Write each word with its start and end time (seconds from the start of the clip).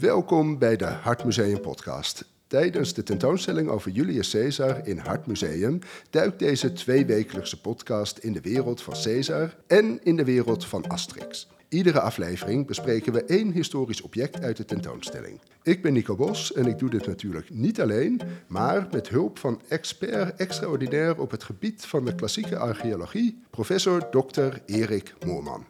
Welkom 0.00 0.58
bij 0.58 0.76
de 0.76 0.84
Hartmuseum 0.84 1.60
podcast. 1.60 2.24
Tijdens 2.46 2.94
de 2.94 3.02
tentoonstelling 3.02 3.68
over 3.68 3.90
Julius 3.90 4.30
Caesar 4.30 4.86
in 4.86 4.98
Hartmuseum 4.98 5.78
duikt 6.10 6.38
deze 6.38 6.72
tweewekelijkse 6.72 7.60
podcast 7.60 8.18
in 8.18 8.32
de 8.32 8.40
wereld 8.40 8.82
van 8.82 8.94
Caesar 9.02 9.56
en 9.66 10.00
in 10.02 10.16
de 10.16 10.24
wereld 10.24 10.66
van 10.66 10.86
Asterix. 10.86 11.48
Iedere 11.68 12.00
aflevering 12.00 12.66
bespreken 12.66 13.12
we 13.12 13.24
één 13.24 13.52
historisch 13.52 14.00
object 14.00 14.40
uit 14.40 14.56
de 14.56 14.64
tentoonstelling. 14.64 15.40
Ik 15.62 15.82
ben 15.82 15.92
Nico 15.92 16.16
Bos 16.16 16.52
en 16.52 16.66
ik 16.66 16.78
doe 16.78 16.90
dit 16.90 17.06
natuurlijk 17.06 17.50
niet 17.50 17.80
alleen, 17.80 18.20
maar 18.46 18.88
met 18.90 19.08
hulp 19.08 19.38
van 19.38 19.60
expert 19.68 20.40
extraordinair 20.40 21.20
op 21.20 21.30
het 21.30 21.44
gebied 21.44 21.86
van 21.86 22.04
de 22.04 22.14
klassieke 22.14 22.56
archeologie, 22.56 23.42
professor 23.50 24.10
Dr. 24.10 24.56
Erik 24.66 25.14
Moorman. 25.26 25.66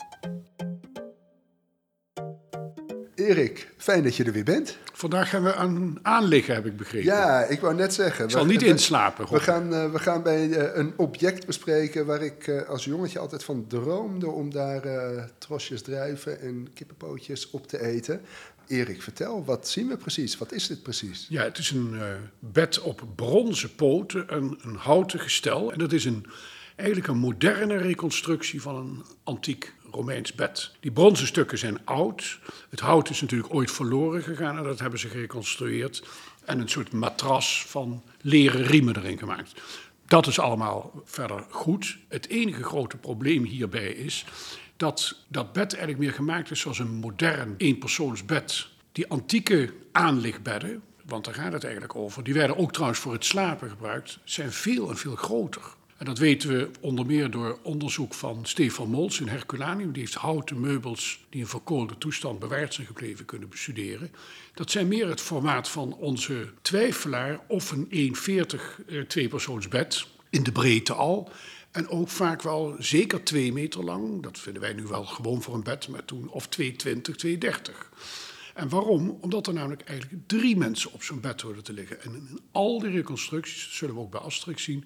Erik, 3.30 3.68
fijn 3.76 4.02
dat 4.02 4.16
je 4.16 4.24
er 4.24 4.32
weer 4.32 4.44
bent. 4.44 4.78
Vandaag 4.92 5.28
gaan 5.30 5.42
we 5.42 5.54
aan 5.54 5.98
aanliggen, 6.02 6.54
heb 6.54 6.66
ik 6.66 6.76
begrepen. 6.76 7.06
Ja, 7.06 7.44
ik 7.44 7.60
wou 7.60 7.74
net 7.74 7.94
zeggen. 7.94 8.24
Ik 8.24 8.30
zal 8.30 8.42
we- 8.46 8.50
niet 8.52 8.60
we- 8.60 8.66
inslapen. 8.66 9.32
We 9.32 9.40
gaan, 9.40 9.74
eh, 9.74 9.90
we 9.92 9.98
gaan 9.98 10.22
bij 10.22 10.50
eh, 10.50 10.76
een 10.78 10.92
object 10.96 11.46
bespreken 11.46 12.06
waar 12.06 12.22
ik 12.22 12.46
eh, 12.46 12.68
als 12.68 12.84
jongetje 12.84 13.18
altijd 13.18 13.44
van 13.44 13.64
droomde 13.68 14.28
om 14.28 14.50
daar 14.50 14.82
trosjes 15.38 15.82
druiven 15.82 16.40
en 16.40 16.68
kippenpootjes 16.74 17.50
op 17.50 17.66
te 17.68 17.80
eten. 17.82 18.20
Erik, 18.66 19.02
vertel, 19.02 19.44
wat 19.44 19.68
zien 19.68 19.88
we 19.88 19.96
precies? 19.96 20.38
Wat 20.38 20.52
is 20.52 20.66
dit 20.66 20.82
precies? 20.82 21.26
Ja, 21.28 21.42
het 21.42 21.58
is 21.58 21.70
een 21.70 21.94
bed 22.38 22.80
op 22.80 23.02
bronzen 23.14 23.74
poten, 23.74 24.24
een, 24.36 24.58
een 24.62 24.74
houten 24.76 25.20
gestel. 25.20 25.72
En 25.72 25.78
dat 25.78 25.92
is 25.92 26.04
een, 26.04 26.26
eigenlijk 26.76 27.08
een 27.08 27.18
moderne 27.18 27.76
reconstructie 27.76 28.62
van 28.62 28.76
een 28.76 29.04
antiek 29.24 29.74
Romeins 29.96 30.34
bed. 30.34 30.70
Die 30.80 30.90
bronzen 30.90 31.26
stukken 31.26 31.58
zijn 31.58 31.78
oud. 31.84 32.38
Het 32.70 32.80
hout 32.80 33.10
is 33.10 33.20
natuurlijk 33.20 33.54
ooit 33.54 33.70
verloren 33.70 34.22
gegaan 34.22 34.58
en 34.58 34.64
dat 34.64 34.78
hebben 34.78 34.98
ze 34.98 35.08
gereconstrueerd. 35.08 36.02
En 36.44 36.60
een 36.60 36.68
soort 36.68 36.92
matras 36.92 37.64
van 37.66 38.02
leren 38.20 38.62
riemen 38.62 38.96
erin 38.96 39.18
gemaakt. 39.18 39.52
Dat 40.06 40.26
is 40.26 40.38
allemaal 40.38 41.02
verder 41.04 41.44
goed. 41.50 41.98
Het 42.08 42.28
enige 42.28 42.62
grote 42.62 42.96
probleem 42.96 43.44
hierbij 43.44 43.88
is 43.88 44.24
dat 44.76 45.16
dat 45.28 45.52
bed 45.52 45.72
eigenlijk 45.72 45.98
meer 45.98 46.12
gemaakt 46.12 46.50
is 46.50 46.60
zoals 46.60 46.78
een 46.78 46.94
modern 46.94 47.54
eenpersoonsbed. 47.56 48.68
Die 48.92 49.08
antieke 49.08 49.72
aanligbedden, 49.92 50.82
want 51.04 51.24
daar 51.24 51.34
gaat 51.34 51.52
het 51.52 51.64
eigenlijk 51.64 51.96
over, 51.96 52.24
die 52.24 52.34
werden 52.34 52.56
ook 52.56 52.72
trouwens 52.72 53.00
voor 53.00 53.12
het 53.12 53.24
slapen 53.24 53.70
gebruikt, 53.70 54.18
zijn 54.24 54.52
veel 54.52 54.90
en 54.90 54.96
veel 54.96 55.16
groter. 55.16 55.62
En 55.96 56.04
dat 56.04 56.18
weten 56.18 56.48
we 56.48 56.70
onder 56.80 57.06
meer 57.06 57.30
door 57.30 57.58
onderzoek 57.62 58.14
van 58.14 58.46
Stefan 58.46 58.88
Mols 58.88 59.20
in 59.20 59.28
Herculaneum. 59.28 59.92
Die 59.92 60.02
heeft 60.02 60.14
houten 60.14 60.60
meubels 60.60 61.26
die 61.30 61.40
in 61.40 61.46
verkoolde 61.46 61.98
toestand 61.98 62.38
bewaard 62.38 62.74
zijn 62.74 62.86
gebleven 62.86 63.24
kunnen 63.24 63.48
bestuderen. 63.48 64.10
Dat 64.54 64.70
zijn 64.70 64.88
meer 64.88 65.08
het 65.08 65.20
formaat 65.20 65.68
van 65.68 65.94
onze 65.94 66.48
twijfelaar 66.62 67.40
of 67.48 67.70
een 67.70 68.14
1,40 68.14 68.86
eh, 68.86 69.00
tweepersoonsbed, 69.00 70.06
in 70.30 70.42
de 70.42 70.52
breedte 70.52 70.92
al. 70.92 71.30
En 71.70 71.88
ook 71.88 72.08
vaak 72.08 72.42
wel 72.42 72.76
zeker 72.78 73.24
twee 73.24 73.52
meter 73.52 73.84
lang. 73.84 74.22
Dat 74.22 74.38
vinden 74.38 74.62
wij 74.62 74.72
nu 74.72 74.82
wel 74.82 75.04
gewoon 75.04 75.42
voor 75.42 75.54
een 75.54 75.62
bed, 75.62 75.88
maar 75.88 76.04
toen 76.04 76.28
of 76.28 76.48
2,20, 76.60 76.68
2,30. 77.26 77.38
En 78.54 78.68
waarom? 78.68 79.18
Omdat 79.20 79.46
er 79.46 79.52
namelijk 79.52 79.82
eigenlijk 79.82 80.20
drie 80.26 80.56
mensen 80.56 80.92
op 80.92 81.02
zo'n 81.02 81.20
bed 81.20 81.40
hoorden 81.40 81.64
te 81.64 81.72
liggen. 81.72 82.02
En 82.02 82.14
in 82.14 82.40
al 82.52 82.78
die 82.78 82.90
reconstructies, 82.90 83.64
dat 83.64 83.72
zullen 83.72 83.94
we 83.94 84.00
ook 84.00 84.10
bij 84.10 84.20
Asterix 84.20 84.62
zien, 84.62 84.84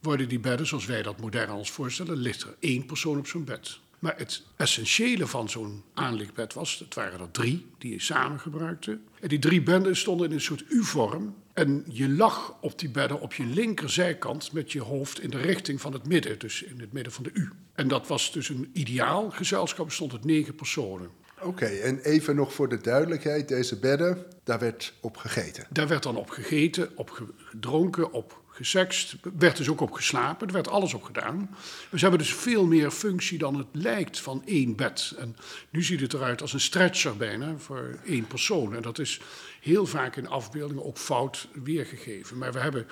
worden 0.00 0.28
die 0.28 0.40
bedden, 0.40 0.66
zoals 0.66 0.86
wij 0.86 1.02
dat 1.02 1.20
modern 1.20 1.50
ons 1.50 1.70
voorstellen, 1.70 2.16
ligt 2.16 2.42
er 2.42 2.54
één 2.58 2.86
persoon 2.86 3.18
op 3.18 3.26
zo'n 3.26 3.44
bed. 3.44 3.80
Maar 3.98 4.14
het 4.16 4.42
essentiële 4.56 5.26
van 5.26 5.48
zo'n 5.48 5.82
aanlichtbed 5.94 6.54
was, 6.54 6.78
het 6.78 6.94
waren 6.94 7.20
er 7.20 7.30
drie 7.30 7.66
die 7.78 7.92
je 7.92 8.00
samen 8.00 8.40
gebruikte. 8.40 8.98
En 9.20 9.28
die 9.28 9.38
drie 9.38 9.62
bedden 9.62 9.96
stonden 9.96 10.28
in 10.28 10.32
een 10.32 10.40
soort 10.40 10.64
U-vorm. 10.68 11.34
En 11.52 11.84
je 11.88 12.08
lag 12.08 12.56
op 12.60 12.78
die 12.78 12.90
bedden 12.90 13.20
op 13.20 13.34
je 13.34 13.44
linkerzijkant 13.44 14.52
met 14.52 14.72
je 14.72 14.80
hoofd 14.80 15.20
in 15.20 15.30
de 15.30 15.40
richting 15.40 15.80
van 15.80 15.92
het 15.92 16.06
midden, 16.06 16.38
dus 16.38 16.62
in 16.62 16.80
het 16.80 16.92
midden 16.92 17.12
van 17.12 17.22
de 17.24 17.30
U. 17.32 17.50
En 17.74 17.88
dat 17.88 18.06
was 18.06 18.32
dus 18.32 18.48
een 18.48 18.70
ideaal 18.72 19.30
gezelschap, 19.30 19.90
stond 19.90 20.12
het 20.12 20.24
negen 20.24 20.54
personen. 20.54 21.10
Oké, 21.42 21.66
en 21.66 21.98
even 21.98 22.36
nog 22.36 22.54
voor 22.54 22.68
de 22.68 22.80
duidelijkheid, 22.80 23.48
deze 23.48 23.78
bedden, 23.78 24.24
daar 24.44 24.58
werd 24.58 24.94
op 25.00 25.16
gegeten. 25.16 25.66
Daar 25.70 25.88
werd 25.88 26.02
dan 26.02 26.16
op 26.16 26.30
gegeten, 26.30 26.90
op 26.94 27.10
gedronken, 27.10 28.12
op 28.12 28.42
gesext. 28.60 29.16
werd 29.38 29.56
dus 29.56 29.68
ook 29.68 29.80
op 29.80 29.92
geslapen. 29.92 30.46
Er 30.46 30.52
werd 30.52 30.68
alles 30.68 30.94
op 30.94 31.02
gedaan. 31.02 31.56
We 31.90 31.98
hebben 31.98 32.18
dus 32.18 32.34
veel 32.34 32.66
meer 32.66 32.90
functie 32.90 33.38
dan 33.38 33.56
het 33.56 33.66
lijkt 33.72 34.20
van 34.20 34.42
één 34.46 34.76
bed. 34.76 35.14
En 35.18 35.36
nu 35.70 35.82
ziet 35.82 36.00
het 36.00 36.12
eruit 36.12 36.42
als 36.42 36.52
een 36.52 36.60
stretcher 36.60 37.16
bijna 37.16 37.56
voor 37.58 37.98
één 38.04 38.26
persoon. 38.26 38.74
En 38.74 38.82
dat 38.82 38.98
is 38.98 39.20
heel 39.60 39.86
vaak 39.86 40.16
in 40.16 40.28
afbeeldingen 40.28 40.84
ook 40.84 40.98
fout 40.98 41.48
weergegeven. 41.64 42.38
Maar 42.38 42.52
we 42.52 42.58
hebben 42.58 42.86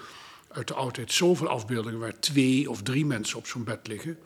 uit 0.48 0.68
de 0.68 0.74
oudheid 0.74 1.12
zoveel 1.12 1.48
afbeeldingen 1.48 2.00
waar 2.00 2.20
twee 2.20 2.70
of 2.70 2.82
drie 2.82 3.06
mensen 3.06 3.38
op 3.38 3.46
zo'n 3.46 3.64
bed 3.64 3.86
liggen. 3.86 4.18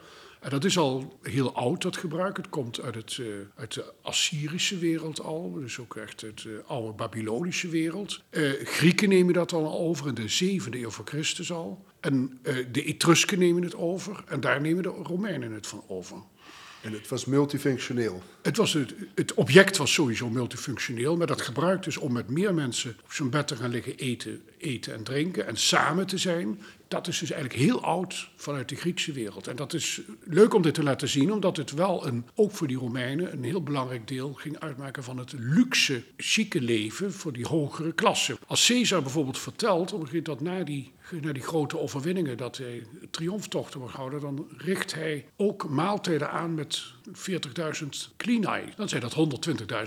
En 0.43 0.51
dat 0.51 0.65
is 0.65 0.79
al 0.79 1.19
heel 1.23 1.55
oud, 1.55 1.83
dat 1.83 1.97
gebruik. 1.97 2.37
Het 2.37 2.49
komt 2.49 2.81
uit, 2.81 2.95
het, 2.95 3.19
eh, 3.21 3.27
uit 3.55 3.75
de 3.75 3.93
Assyrische 4.03 4.79
wereld 4.79 5.21
al, 5.21 5.53
dus 5.53 5.79
ook 5.79 5.97
echt 5.97 6.25
uit 6.25 6.43
de 6.43 6.63
oude 6.67 6.93
Babylonische 6.93 7.69
wereld. 7.69 8.23
Eh, 8.31 8.51
Grieken 8.65 9.09
nemen 9.09 9.35
dat 9.35 9.53
al 9.53 9.79
over 9.79 10.07
in 10.09 10.15
de 10.15 10.29
7e 10.29 10.79
eeuw 10.79 10.91
voor 10.91 11.05
Christus 11.05 11.53
al. 11.53 11.85
En 12.01 12.39
eh, 12.43 12.57
de 12.73 12.85
Etrusken 12.85 13.39
nemen 13.39 13.63
het 13.63 13.75
over 13.75 14.25
en 14.27 14.41
daar 14.41 14.61
nemen 14.61 14.83
de 14.83 14.89
Romeinen 14.89 15.53
het 15.53 15.67
van 15.67 15.85
over. 15.87 16.17
En 16.81 16.93
het 16.93 17.09
was 17.09 17.25
multifunctioneel. 17.25 18.23
Het, 18.43 18.57
was 18.57 18.73
het, 19.15 19.35
object 19.35 19.77
was 19.77 19.93
sowieso 19.93 20.29
multifunctioneel, 20.29 21.17
maar 21.17 21.27
dat 21.27 21.43
gebruikt 21.43 21.85
dus 21.85 21.97
om 21.97 22.13
met 22.13 22.29
meer 22.29 22.55
mensen 22.55 22.97
op 23.05 23.13
zo'n 23.13 23.31
bed 23.31 23.47
te 23.47 23.57
gaan 23.57 23.71
liggen 23.71 23.97
eten, 23.97 24.43
eten 24.59 24.95
en 24.95 25.03
drinken 25.03 25.47
en 25.47 25.57
samen 25.57 26.07
te 26.07 26.19
zijn. 26.19 26.59
Dat 26.89 27.09
is 27.09 27.19
dus 27.19 27.31
eigenlijk 27.31 27.63
heel 27.63 27.83
oud 27.83 28.29
vanuit 28.37 28.69
de 28.69 28.77
Griekse 28.77 29.13
wereld. 29.13 29.47
En 29.47 29.57
dat 29.57 29.73
is 29.73 30.01
leuk 30.25 30.55
om 30.55 30.63
dit 30.63 30.75
te 30.75 30.83
laten 30.83 31.09
zien, 31.09 31.33
omdat 31.33 31.57
het 31.57 31.73
wel 31.73 32.07
een, 32.07 32.27
ook 32.35 32.53
voor 32.53 32.67
die 32.67 32.77
Romeinen 32.77 33.33
een 33.33 33.45
heel 33.45 33.63
belangrijk 33.63 34.09
deel 34.09 34.33
ging 34.33 34.59
uitmaken 34.59 35.05
van 35.05 35.19
het 35.19 35.33
luxe, 35.39 36.03
chique 36.17 36.61
leven 36.61 37.13
voor 37.13 37.33
die 37.33 37.47
hogere 37.47 37.93
klasse. 37.93 38.39
Als 38.47 38.67
Caesar 38.67 39.03
bijvoorbeeld 39.03 39.39
vertelt, 39.39 39.95
dat 40.23 40.41
na 40.41 40.65
die, 40.65 40.93
na 41.21 41.33
die 41.33 41.43
grote 41.43 41.79
overwinningen, 41.79 42.37
dat 42.37 42.57
hij 42.57 42.87
triomftochten 43.11 43.79
wordt 43.79 43.95
gehouden, 43.95 44.21
dan 44.21 44.47
richt 44.57 44.95
hij 44.95 45.27
ook 45.37 45.69
maaltijden 45.69 46.31
aan 46.31 46.55
met 46.55 46.83
40.000 47.09 47.89
Dan 48.41 48.89
zijn 48.89 49.01
dat 49.01 49.15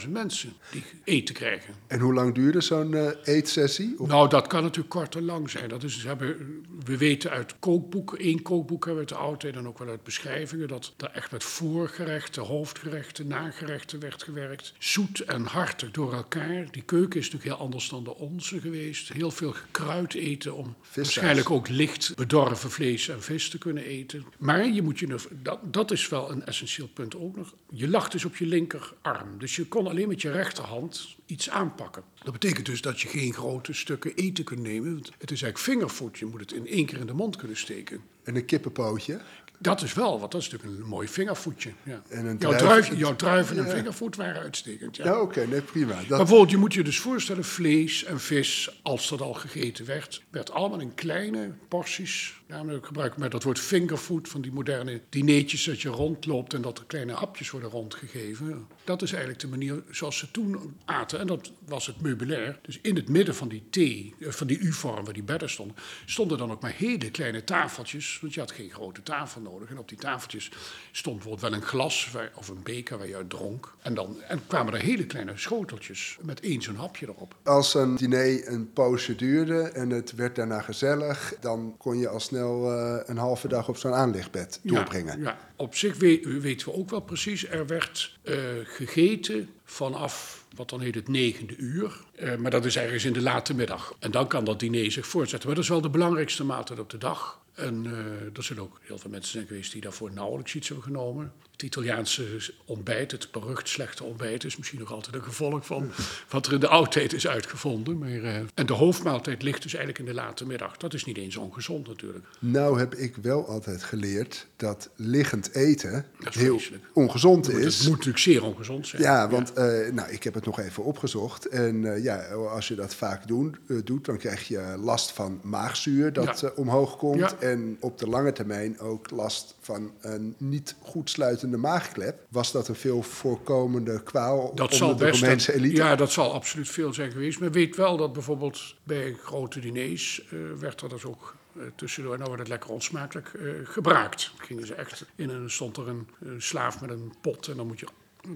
120.000 0.04 0.10
mensen 0.10 0.54
die 0.72 0.84
eten 1.04 1.36
krijgen. 1.36 1.74
En 1.88 2.00
hoe 2.00 2.14
lang 2.14 2.34
duurde 2.36 2.62
zo'n 2.62 2.94
eh, 2.94 3.10
eetsessie? 3.24 3.96
Of- 3.98 4.08
Nou, 4.08 4.30
dat 4.30 4.48
kan 4.48 4.62
natuurlijk 4.62 4.90
kort 4.90 5.16
en 5.16 5.26
lang 5.26 5.50
zijn. 5.50 5.70
Dat 5.70 5.84
is, 5.84 6.04
hebben, 6.04 6.64
we 6.86 6.98
weten 6.98 7.30
uit 7.32 7.56
kookboeken, 7.60 8.20
één 8.20 8.42
kookboek 8.42 8.86
hebben 8.86 9.04
we 9.06 9.10
uit 9.10 9.20
de 9.20 9.26
oudheid 9.26 9.56
en 9.56 9.68
ook 9.68 9.80
wel 9.80 9.88
uit 9.88 10.04
beschrijvingen, 10.04 10.68
dat 10.68 10.94
er 10.98 11.12
echt 11.12 11.32
met 11.32 11.44
voorgerechten, 11.44 12.44
hoofdgerechten, 12.44 13.28
nagerechten 13.28 14.00
werd 14.00 14.24
gewerkt. 14.24 14.74
Zoet 14.78 15.20
en 15.20 15.46
hartig 15.46 15.92
door 15.92 16.14
elkaar. 16.14 16.68
Die 16.72 16.82
keuken 16.82 17.20
is 17.20 17.26
natuurlijk 17.26 17.56
heel 17.56 17.66
anders 17.66 17.90
dan 17.90 18.04
de 18.04 18.16
onze 18.16 18.60
geweest. 18.60 19.14
Heel 19.14 19.32
veel 19.32 19.52
gekruid 19.52 20.14
eten 20.14 20.56
om 20.56 20.76
waarschijnlijk 20.96 21.50
ook 21.50 21.70
licht 21.70 22.16
bedorven 22.16 22.72
vlees 22.72 23.10
en 23.10 23.22
vis 23.24 23.50
te 23.50 23.58
kunnen 23.58 23.84
eten. 23.84 24.26
Maar 24.38 24.68
je 24.68 24.82
moet 24.82 25.00
je, 25.00 25.16
dat, 25.42 25.60
dat 25.64 25.92
is 25.92 26.10
wel 26.10 26.32
een 26.32 26.46
essentieel 26.46 26.88
punt 26.88 27.16
ook 27.16 27.36
nog. 27.36 27.54
Je 27.70 27.88
lag 27.90 28.10
dus 28.10 28.26
op 28.26 28.35
je 28.38 28.46
linkerarm. 28.46 29.38
Dus 29.38 29.56
je 29.56 29.66
kon 29.66 29.88
alleen 29.88 30.08
met 30.08 30.22
je 30.22 30.32
rechterhand 30.32 31.16
iets 31.26 31.50
aanpakken. 31.50 32.04
Dat 32.24 32.34
betekent 32.34 32.66
dus 32.66 32.82
dat 32.82 33.02
je 33.02 33.08
geen 33.08 33.34
grote 33.34 33.74
stukken 33.74 34.16
eten 34.16 34.44
kunt 34.44 34.62
nemen. 34.62 34.94
want 34.94 35.06
Het 35.06 35.32
is 35.32 35.42
eigenlijk 35.42 35.58
vingerfood. 35.58 36.18
Je 36.18 36.26
moet 36.26 36.40
het 36.40 36.52
in 36.52 36.68
één 36.68 36.86
keer 36.86 37.00
in 37.00 37.08
de 37.08 37.14
mond 37.14 37.36
kunnen 37.36 37.58
steken. 37.58 38.02
En 38.24 38.36
een 38.36 38.46
kippenpootje? 38.46 39.22
Dat 39.60 39.82
is 39.82 39.94
wel, 39.94 40.20
want 40.20 40.32
dat 40.32 40.42
is 40.42 40.50
natuurlijk 40.50 40.80
een 40.82 40.88
mooi 40.88 41.08
vingervoetje. 41.08 41.72
Ja. 41.84 42.02
En 42.10 42.26
een 42.26 42.38
jouw, 42.40 42.56
druif- 42.56 42.98
jouw 42.98 43.16
druiven 43.16 43.58
en 43.58 43.66
Ja. 43.66 43.70
vingervoet 43.70 44.16
waren 44.16 44.42
uitstekend. 44.42 44.96
Ja. 44.96 45.04
Ja, 45.06 45.22
oké, 45.22 45.46
nee, 45.48 45.62
prima. 45.62 45.94
Maar 45.94 46.06
bijvoorbeeld, 46.08 46.50
je 46.52 46.58
moet 46.58 46.74
je 46.74 46.84
dus 46.84 47.00
voorstellen, 47.00 47.44
vlees 47.44 48.04
en 48.04 48.20
vis, 48.20 48.80
als 48.84 49.10
dat 49.10 49.22
al 49.22 49.34
gegeten 49.34 49.86
werd, 49.86 50.22
werd 50.30 50.52
allemaal 50.52 50.80
in 50.80 50.94
kleine 50.94 51.52
porties. 51.68 52.34
Namelijk 52.48 52.86
gebruik 52.86 53.18
met 53.18 53.32
dat 53.32 53.44
woord 53.44 53.60
fingerfood 53.60 54.28
van 54.30 54.42
die 54.42 54.52
moderne 54.52 55.02
dineetjes 55.10 55.64
dat 55.64 55.82
je 55.82 55.90
rondloopt 55.90 56.54
en 56.54 56.62
dat 56.62 56.78
er 56.80 56.86
kleine 56.86 57.14
hapjes 57.14 57.50
worden 57.50 57.70
rondgegeven. 57.70 58.68
Dat 58.84 59.02
is 59.02 59.10
eigenlijk 59.10 59.42
de 59.42 59.48
manier 59.48 59.84
zoals 59.92 60.18
ze 60.18 60.32
toen 60.32 60.76
aten. 60.86 61.20
En 61.20 61.28
dat 61.28 61.52
was 61.66 61.88
het 61.88 62.02
meubilair. 62.02 62.60
Dus 62.62 62.80
in 62.82 62.96
het 62.96 63.10
midden 63.10 63.36
van 63.36 63.48
die 63.48 63.64
T, 63.70 63.78
eh, 63.78 64.30
van 64.32 64.48
die 64.48 64.60
U-vorm 64.60 65.04
waar 65.06 65.14
die 65.14 65.24
bedden 65.24 65.50
stonden, 65.50 65.76
stonden 66.06 66.38
dan 66.38 66.52
ook 66.52 66.62
maar 66.62 66.74
hele 66.78 67.12
kleine 67.12 67.44
tafeltjes. 67.44 68.18
Want 68.22 68.34
je 68.34 68.40
had 68.40 68.52
geen 68.52 68.70
grote 68.72 69.04
tafel 69.04 69.42
nodig. 69.52 69.70
En 69.70 69.78
op 69.78 69.90
die 69.90 69.98
tafeltjes 69.98 70.52
stond 70.92 71.16
bijvoorbeeld 71.16 71.52
wel 71.52 71.60
een 71.60 71.68
glas 71.68 72.12
waar, 72.12 72.32
of 72.36 72.48
een 72.48 72.64
beker 72.64 72.98
waar 72.98 73.08
je 73.08 73.16
uit 73.16 73.30
dronk. 73.30 73.74
En 73.82 73.94
dan 73.94 74.22
en 74.22 74.42
kwamen 74.48 74.74
er 74.74 74.80
hele 74.80 75.06
kleine 75.06 75.32
schoteltjes 75.36 76.18
met 76.22 76.40
één 76.40 76.62
zo'n 76.62 76.76
hapje 76.76 77.08
erop. 77.08 77.36
Als 77.44 77.74
een 77.74 77.96
diner 77.96 78.48
een 78.48 78.74
poosje 78.74 79.16
duurde 79.16 79.62
en 79.62 79.90
het 79.90 80.16
werd 80.16 80.36
daarna 80.36 80.62
gezellig, 80.62 81.34
dan 81.40 81.76
kon 81.78 81.98
je 81.98 82.08
al 82.08 82.20
snel 82.20 82.72
uh, 82.72 83.00
een 83.06 83.18
halve 83.18 83.48
dag 83.48 83.68
op 83.68 83.78
zo'n 83.78 83.94
aanlichtbed 83.94 84.60
doorbrengen. 84.64 85.20
Ja, 85.20 85.24
ja. 85.24 85.38
op 85.56 85.76
zich 85.76 85.98
we, 85.98 86.40
weten 86.42 86.68
we 86.68 86.74
ook 86.74 86.90
wel 86.90 87.02
precies, 87.02 87.48
er 87.48 87.68
werd 87.68 88.18
uh, 88.24 88.36
gegeten 88.64 89.50
vanaf 89.64 90.46
wat 90.56 90.70
dan 90.70 90.82
heet 90.82 90.96
het 90.96 91.08
negende 91.08 91.56
uur. 91.56 92.04
Uh, 92.20 92.36
maar 92.36 92.52
dat 92.52 92.66
is 92.66 92.78
ergens 92.78 93.06
in 93.06 93.14
de 93.14 93.22
late 93.22 93.54
middag. 93.54 93.96
En 94.00 94.12
dan 94.12 94.28
kan 94.28 94.46
dat 94.46 94.60
diner 94.60 94.92
zich 94.92 95.08
voortzetten. 95.08 95.48
Maar 95.48 95.56
dat 95.56 95.66
is 95.66 95.72
wel 95.72 95.82
de 95.82 95.90
belangrijkste 95.90 96.44
maaltijd 96.44 96.80
op 96.80 96.90
de 96.90 96.98
dag. 96.98 97.40
En 97.56 97.84
uh, 97.86 98.36
er 98.36 98.44
zullen 98.44 98.64
ook 98.64 98.80
heel 98.82 98.98
veel 98.98 99.10
mensen 99.10 99.32
zijn 99.32 99.48
geweest 99.48 99.72
die 99.72 99.82
daarvoor 99.82 100.12
nauwelijks 100.12 100.56
iets 100.56 100.68
hebben 100.68 100.86
genomen. 100.86 101.34
Het 101.56 101.64
Italiaanse 101.64 102.54
ontbijt, 102.66 103.12
het 103.12 103.32
berucht 103.32 103.70
slechte 103.70 104.04
ontbijt, 104.04 104.44
is 104.44 104.58
misschien 104.58 104.80
nog 104.80 104.92
altijd 104.92 105.16
een 105.16 105.24
gevolg 105.24 105.66
van 105.66 105.92
wat 106.30 106.46
er 106.46 106.54
in 106.54 106.60
de 106.60 106.68
oudheid 106.68 107.14
is 107.14 107.28
uitgevonden. 107.28 107.98
Maar, 107.98 108.10
uh, 108.10 108.36
en 108.54 108.66
de 108.66 108.74
hoofdmaaltijd 108.74 109.44
ligt 109.44 109.62
dus 109.62 109.74
eigenlijk 109.74 110.08
in 110.08 110.16
de 110.16 110.22
late 110.22 110.46
middag. 110.46 110.78
Dat 110.78 110.94
is 110.94 111.06
niet 111.06 111.18
eens 111.18 111.38
ongezond 111.38 111.88
natuurlijk. 111.88 112.26
Nou 112.40 112.80
heb 112.80 112.96
ik 112.96 113.16
wel 113.22 113.48
altijd 113.48 113.84
geleerd 113.84 114.48
dat 114.56 114.90
liggend 114.96 115.54
eten 115.54 116.06
heel 116.20 116.60
ongezond 116.94 117.50
is. 117.50 117.78
Het 117.78 117.88
moet 117.88 117.92
natuurlijk 117.98 118.24
zeer 118.24 118.44
ongezond 118.44 118.88
zijn. 118.88 119.02
Ja, 119.02 119.30
want 119.30 119.52
ja. 119.56 119.82
Uh, 119.82 119.92
nou, 119.92 120.12
ik 120.12 120.24
heb 120.24 120.34
het 120.34 120.46
nog 120.46 120.60
even 120.60 120.84
opgezocht. 120.84 121.48
En 121.48 122.02
ja, 122.02 122.26
als 122.28 122.68
je 122.68 122.76
dat 122.76 122.96
vaak 122.96 123.28
doen, 123.28 123.56
doet, 123.84 124.06
dan 124.06 124.18
krijg 124.18 124.48
je 124.48 124.76
last 124.80 125.12
van 125.12 125.40
maagzuur 125.44 126.14
dat 126.14 126.40
ja. 126.40 126.52
omhoog 126.56 126.98
komt. 126.98 127.20
Ja. 127.20 127.40
En 127.40 127.78
op 127.80 127.98
de 127.98 128.10
lange 128.10 128.32
termijn 128.32 128.80
ook 128.80 129.10
last 129.10 129.55
van 129.66 129.94
een 130.02 130.36
niet 130.38 130.76
goed 130.82 131.10
sluitende 131.10 131.58
maagklep. 131.58 132.26
Was 132.30 132.52
dat 132.52 132.68
een 132.68 132.76
veel 132.76 133.02
voorkomende 133.02 134.04
kwaal 134.04 134.56
dat 134.56 134.82
onder 134.82 134.98
de 134.98 135.10
Romeinse 135.10 135.54
elite? 135.54 135.76
Ja, 135.76 135.96
dat 135.96 136.12
zal 136.12 136.34
absoluut 136.34 136.70
veel 136.70 136.94
zijn 136.94 137.12
geweest. 137.12 137.40
Maar 137.40 137.52
weet 137.52 137.76
wel 137.76 137.98
dat 137.98 138.14
bijvoorbeeld 138.14 138.76
bij 138.84 139.14
grote 139.24 139.60
diners 139.60 140.28
uh, 140.32 140.40
werd 140.60 140.82
er 140.82 140.90
dus 140.90 141.06
ook 141.06 141.36
uh, 141.54 141.64
tussendoor, 141.76 142.14
nou 142.16 142.26
wordt 142.26 142.42
het 142.42 142.52
lekker 142.52 142.70
onsmakelijk, 142.70 143.32
uh, 143.36 143.52
gebruikt. 143.64 144.32
Gingen 144.38 144.68
ze 144.68 144.74
echt 144.74 145.06
in 145.16 145.30
een, 145.30 145.50
stond 145.50 145.78
er 145.78 145.88
een, 145.88 146.08
een 146.20 146.42
slaaf 146.42 146.82
met 146.82 146.90
een 146.90 147.14
pot 147.22 147.48
en 147.48 147.58
dan 147.58 147.68
moet 147.68 147.80
je 147.80 147.88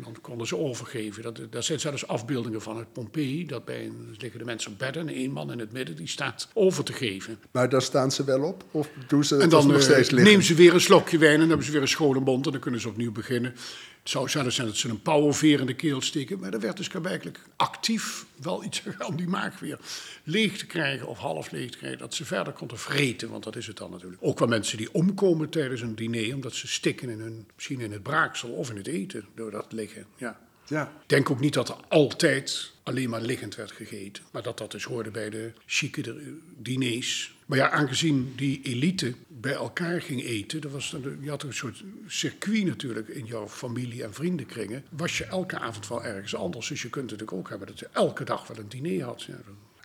dan 0.03 0.15
konden 0.21 0.47
ze 0.47 0.57
overgeven. 0.57 1.23
Dat, 1.23 1.39
daar 1.49 1.63
zijn 1.63 1.79
zelfs 1.79 2.07
afbeeldingen 2.07 2.61
van 2.61 2.77
het 2.77 2.93
Pompeii. 2.93 3.45
Dat 3.45 3.65
bij 3.65 3.85
een, 3.85 4.15
liggen 4.17 4.39
de 4.39 4.45
mensen 4.45 4.71
op 4.71 4.79
bedden 4.79 5.07
en 5.07 5.13
één 5.13 5.31
man 5.31 5.51
in 5.51 5.59
het 5.59 5.71
midden 5.71 5.95
die 5.95 6.07
staat 6.07 6.47
over 6.53 6.83
te 6.83 6.93
geven. 6.93 7.39
Maar 7.51 7.69
daar 7.69 7.81
staan 7.81 8.11
ze 8.11 8.23
wel 8.23 8.43
op? 8.43 8.63
Of 8.71 8.89
doen 9.07 9.23
ze 9.23 9.37
en 9.37 9.49
dan 9.49 9.67
nog 9.67 9.81
steeds 9.81 10.09
liggen? 10.09 10.29
nemen 10.29 10.45
ze 10.45 10.53
weer 10.53 10.73
een 10.73 10.81
slokje 10.81 11.17
wijn 11.17 11.33
en 11.33 11.39
dan 11.39 11.47
hebben 11.47 11.65
ze 11.65 11.71
weer 11.71 11.81
een 11.81 11.87
schone 11.87 12.19
mond 12.19 12.45
en 12.45 12.51
dan 12.51 12.61
kunnen 12.61 12.81
ze 12.81 12.89
opnieuw 12.89 13.11
beginnen. 13.11 13.55
Het 13.99 14.09
zou 14.09 14.29
zelfs 14.29 14.55
zijn 14.55 14.67
dat 14.67 14.75
ze 14.75 14.89
een 14.89 15.01
pauwenveer 15.01 15.59
in 15.59 15.65
de 15.65 15.73
keel 15.73 16.01
steken. 16.01 16.39
Maar 16.39 16.53
er 16.53 16.59
werd 16.59 16.77
dus 16.77 16.87
werkelijk 16.87 17.39
actief 17.55 18.25
wel 18.35 18.63
iets 18.63 18.83
om 19.09 19.15
die 19.15 19.27
maag 19.27 19.59
weer 19.59 19.79
leeg 20.23 20.57
te 20.57 20.65
krijgen 20.65 21.07
of 21.07 21.17
half 21.17 21.51
leeg 21.51 21.71
te 21.71 21.77
krijgen. 21.77 21.99
Dat 21.99 22.13
ze 22.13 22.25
verder 22.25 22.53
konden 22.53 22.79
vreten, 22.79 23.29
want 23.29 23.43
dat 23.43 23.55
is 23.55 23.67
het 23.67 23.77
dan 23.77 23.91
natuurlijk. 23.91 24.23
Ook 24.23 24.39
wel 24.39 24.47
mensen 24.47 24.77
die 24.77 24.93
omkomen 24.93 25.49
tijdens 25.49 25.81
een 25.81 25.95
diner 25.95 26.35
omdat 26.35 26.53
ze 26.53 26.67
stikken 26.67 27.09
in 27.09 27.19
hun, 27.19 27.47
misschien 27.55 27.79
in 27.79 27.91
het 27.91 28.03
braaksel 28.03 28.49
of 28.49 28.69
in 28.69 28.77
het 28.77 28.87
eten 28.87 29.25
door 29.35 29.51
dat 29.51 29.71
liggen. 29.71 30.05
Ja. 30.17 30.39
Ja. 30.69 30.83
Ik 30.83 31.09
denk 31.09 31.29
ook 31.29 31.39
niet 31.39 31.53
dat 31.53 31.69
er 31.69 31.75
altijd 31.87 32.71
alleen 32.83 33.09
maar 33.09 33.21
liggend 33.21 33.55
werd 33.55 33.71
gegeten. 33.71 34.23
Maar 34.31 34.43
dat 34.43 34.57
dat 34.57 34.71
dus 34.71 34.83
hoorde 34.83 35.11
bij 35.11 35.29
de 35.29 35.51
chique 35.65 36.15
diners. 36.57 37.37
Maar 37.45 37.57
ja, 37.57 37.69
aangezien 37.69 38.33
die 38.35 38.61
elite 38.63 39.13
bij 39.27 39.53
elkaar 39.53 40.01
ging 40.01 40.23
eten... 40.23 40.61
Er 40.61 40.69
was, 40.69 40.95
je 41.21 41.29
had 41.29 41.43
een 41.43 41.53
soort 41.53 41.83
circuit 42.07 42.65
natuurlijk 42.65 43.07
in 43.07 43.25
jouw 43.25 43.47
familie- 43.47 44.03
en 44.03 44.13
vriendenkringen... 44.13 44.85
was 44.89 45.17
je 45.17 45.25
elke 45.25 45.59
avond 45.59 45.87
wel 45.87 46.03
ergens 46.03 46.35
anders. 46.35 46.67
Dus 46.67 46.81
je 46.81 46.89
kunt 46.89 47.09
het 47.09 47.19
natuurlijk 47.19 47.37
ook 47.39 47.49
hebben 47.49 47.67
dat 47.67 47.79
je 47.79 47.89
elke 47.91 48.23
dag 48.23 48.47
wel 48.47 48.57
een 48.57 48.69
diner 48.69 49.03
had. 49.03 49.23
Ja. 49.23 49.35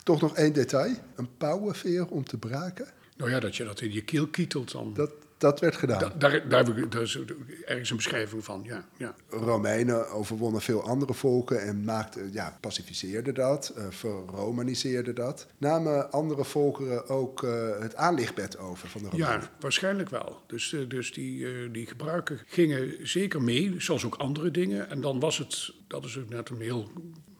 Toch 0.02 0.20
nog 0.20 0.36
één 0.36 0.52
detail. 0.52 0.94
Een 1.16 1.36
pauwenveer 1.36 2.06
om 2.06 2.24
te 2.24 2.36
braken. 2.36 2.86
Nou 3.16 3.30
ja, 3.30 3.40
dat 3.40 3.56
je 3.56 3.64
dat 3.64 3.80
in 3.80 3.92
je 3.92 4.02
keel 4.02 4.26
kietelt 4.26 4.72
dan. 4.72 4.94
Dat, 4.94 5.10
dat 5.44 5.60
werd 5.60 5.76
gedaan. 5.76 5.98
Da, 5.98 6.12
daar, 6.18 6.48
daar, 6.48 6.88
daar 6.88 7.02
is 7.02 7.18
ergens 7.64 7.90
een 7.90 7.96
beschrijving 7.96 8.44
van, 8.44 8.60
ja. 8.64 8.84
ja. 8.96 9.14
Romeinen 9.28 10.08
overwonnen 10.10 10.60
veel 10.60 10.82
andere 10.82 11.14
volken 11.14 11.62
en 11.62 11.84
maakten, 11.84 12.32
ja, 12.32 12.58
pacificeerden 12.60 13.34
dat, 13.34 13.74
uh, 13.78 13.84
verromaniseerden 13.90 15.14
dat. 15.14 15.46
Namen 15.58 16.12
andere 16.12 16.44
volkeren 16.44 17.08
ook 17.08 17.42
uh, 17.42 17.78
het 17.80 17.96
aanlichtbed 17.96 18.58
over 18.58 18.88
van 18.88 19.02
de 19.02 19.08
Romeinen? 19.08 19.40
Ja, 19.40 19.50
waarschijnlijk 19.60 20.10
wel. 20.10 20.42
Dus, 20.46 20.72
uh, 20.72 20.88
dus 20.88 21.12
die, 21.12 21.70
die 21.70 21.86
gebruiken 21.86 22.40
gingen 22.46 23.08
zeker 23.08 23.42
mee, 23.42 23.74
zoals 23.78 24.04
ook 24.04 24.14
andere 24.14 24.50
dingen. 24.50 24.90
En 24.90 25.00
dan 25.00 25.20
was 25.20 25.38
het, 25.38 25.72
dat 25.88 26.04
is 26.04 26.18
ook 26.18 26.28
net 26.28 26.48
een 26.48 26.60
heel, 26.60 26.90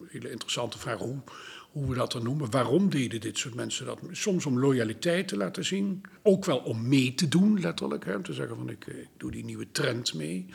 hele 0.07 0.31
interessante 0.31 0.79
vraag, 0.79 0.97
hoe 0.97 1.21
hoe 1.75 1.89
we 1.89 1.95
dat 1.95 2.11
dan 2.11 2.23
noemen. 2.23 2.51
Waarom 2.51 2.89
deden 2.89 3.21
dit 3.21 3.37
soort 3.37 3.53
mensen 3.53 3.85
dat? 3.85 3.99
Soms 4.11 4.45
om 4.45 4.59
loyaliteit 4.59 5.27
te 5.27 5.37
laten 5.37 5.65
zien. 5.65 6.03
Ook 6.21 6.45
wel 6.45 6.57
om 6.57 6.87
mee 6.87 7.13
te 7.13 7.27
doen, 7.27 7.59
letterlijk. 7.59 8.05
Hè? 8.05 8.15
Om 8.15 8.23
te 8.23 8.33
zeggen 8.33 8.55
van 8.55 8.69
ik, 8.69 8.85
ik 8.85 9.07
doe 9.17 9.31
die 9.31 9.43
nieuwe 9.43 9.71
trend 9.71 10.13
mee. 10.13 10.45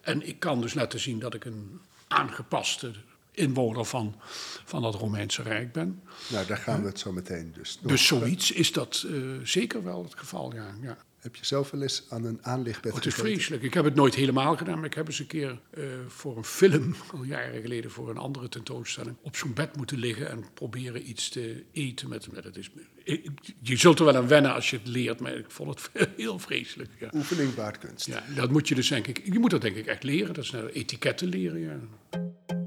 En 0.00 0.26
ik 0.28 0.40
kan 0.40 0.60
dus 0.60 0.74
laten 0.74 1.00
zien 1.00 1.18
dat 1.18 1.34
ik 1.34 1.44
een 1.44 1.80
aangepaste 2.08 2.92
inwoner 3.30 3.84
van, 3.84 4.14
van 4.64 4.82
dat 4.82 4.94
Romeinse 4.94 5.42
Rijk 5.42 5.72
ben. 5.72 6.02
Nou, 6.28 6.46
daar 6.46 6.56
gaan 6.56 6.80
we 6.80 6.88
het 6.88 6.98
zo 6.98 7.12
meteen 7.12 7.52
dus 7.52 7.78
nog. 7.80 7.92
Dus 7.92 8.06
zoiets 8.06 8.52
is 8.52 8.72
dat 8.72 9.04
uh, 9.06 9.38
zeker 9.42 9.84
wel 9.84 10.02
het 10.02 10.18
geval, 10.18 10.54
ja. 10.54 10.74
ja. 10.82 10.98
Heb 11.28 11.36
je 11.36 11.46
zelf 11.46 11.70
wel 11.70 11.82
eens 11.82 12.04
aan 12.08 12.24
een 12.24 12.38
aanlichtbed 12.42 12.90
oh, 12.90 12.96
Het 12.96 13.06
is 13.06 13.14
vreselijk. 13.14 13.62
Ik 13.62 13.74
heb 13.74 13.84
het 13.84 13.94
nooit 13.94 14.14
helemaal 14.14 14.56
gedaan, 14.56 14.76
maar 14.76 14.84
ik 14.84 14.94
heb 14.94 15.06
eens 15.06 15.18
een 15.18 15.26
keer 15.26 15.60
uh, 15.78 15.84
voor 16.06 16.36
een 16.36 16.44
film, 16.44 16.94
al 17.12 17.22
jaren 17.22 17.60
geleden, 17.60 17.90
voor 17.90 18.10
een 18.10 18.16
andere 18.16 18.48
tentoonstelling, 18.48 19.16
op 19.22 19.36
zo'n 19.36 19.52
bed 19.52 19.76
moeten 19.76 19.98
liggen 19.98 20.30
en 20.30 20.44
proberen 20.54 21.08
iets 21.08 21.28
te 21.28 21.64
eten 21.72 22.08
met. 22.08 22.32
met 22.32 22.44
het 22.44 22.56
is, 22.56 22.70
je 23.60 23.76
zult 23.76 23.98
er 23.98 24.04
wel 24.04 24.16
aan 24.16 24.28
wennen 24.28 24.54
als 24.54 24.70
je 24.70 24.76
het 24.76 24.86
leert, 24.86 25.20
maar 25.20 25.36
ik 25.36 25.50
vond 25.50 25.90
het 25.92 26.08
heel 26.16 26.38
vreselijk. 26.38 26.90
Ja. 26.98 27.10
Oefening 27.14 27.54
baart 27.54 27.78
kunst. 27.78 28.06
Ja, 28.06 28.24
dat 28.34 28.50
moet 28.50 28.68
je 28.68 28.74
dus 28.74 28.88
denk 28.88 29.06
ik. 29.06 29.20
Je 29.32 29.38
moet 29.38 29.50
dat 29.50 29.60
denk 29.60 29.76
ik 29.76 29.86
echt 29.86 30.02
leren. 30.02 30.34
Dat 30.34 30.44
is 30.44 30.50
nou 30.50 30.68
etiketten 30.68 31.28
leren. 31.28 31.60
Ja. 31.60 32.57